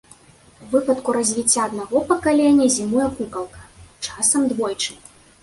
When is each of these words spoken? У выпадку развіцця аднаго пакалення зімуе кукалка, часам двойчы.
У 0.67 0.69
выпадку 0.69 1.13
развіцця 1.17 1.59
аднаго 1.71 2.01
пакалення 2.13 2.67
зімуе 2.77 3.07
кукалка, 3.19 3.61
часам 4.05 4.51
двойчы. 4.57 4.91